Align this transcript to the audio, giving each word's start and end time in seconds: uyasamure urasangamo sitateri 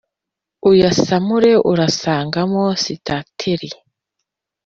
uyasamure 0.69 1.51
urasangamo 1.71 2.61
sitateri 2.83 3.69